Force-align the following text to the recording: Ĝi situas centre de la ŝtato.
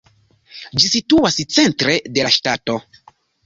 Ĝi 0.83 0.89
situas 0.93 1.39
centre 1.59 2.01
de 2.17 2.27
la 2.29 2.35
ŝtato. 2.41 2.83